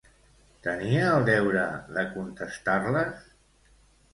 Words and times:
Tenia 0.67 1.03
el 1.17 1.27
deure 1.27 1.65
de 1.99 2.07
contestar-les? 2.15 3.25